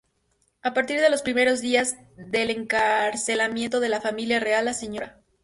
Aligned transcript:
A 0.63 0.73
partir 0.73 0.99
de 0.99 1.11
los 1.11 1.21
primeros 1.21 1.61
días 1.61 1.95
del 2.17 2.49
encarcelamiento 2.49 3.79
de 3.79 3.89
la 3.89 4.01
familia 4.01 4.39
real, 4.39 4.65
la 4.65 4.73
Sra. 4.73 5.19